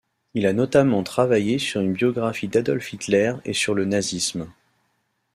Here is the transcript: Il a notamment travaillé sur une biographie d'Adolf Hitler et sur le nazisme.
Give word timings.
Il 0.33 0.47
a 0.47 0.53
notamment 0.53 1.03
travaillé 1.03 1.59
sur 1.59 1.79
une 1.79 1.93
biographie 1.93 2.47
d'Adolf 2.47 2.91
Hitler 2.91 3.33
et 3.45 3.53
sur 3.53 3.75
le 3.75 3.85
nazisme. 3.85 4.51